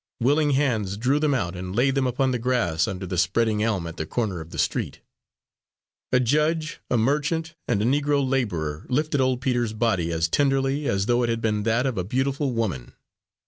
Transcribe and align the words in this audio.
Willing 0.19 0.49
hands 0.57 0.97
drew 0.97 1.19
them 1.19 1.35
out 1.35 1.55
and 1.55 1.75
laid 1.75 1.93
them 1.93 2.07
upon 2.07 2.31
the 2.31 2.39
grass 2.39 2.87
under 2.87 3.05
the 3.05 3.19
spreading 3.19 3.61
elm 3.61 3.85
at 3.85 3.97
the 3.97 4.05
corner 4.07 4.41
of 4.41 4.49
the 4.49 4.57
street. 4.57 4.99
A 6.11 6.19
judge, 6.19 6.81
a 6.89 6.97
merchant 6.97 7.53
and 7.67 7.83
a 7.83 7.85
Negro 7.85 8.27
labourer 8.27 8.87
lifted 8.89 9.21
old 9.21 9.41
Peter's 9.41 9.73
body 9.73 10.11
as 10.11 10.27
tenderly 10.27 10.87
as 10.87 11.05
though 11.05 11.21
it 11.21 11.29
had 11.29 11.39
been 11.39 11.61
that 11.65 11.85
of 11.85 11.99
a 11.99 12.03
beautiful 12.03 12.51
woman. 12.51 12.93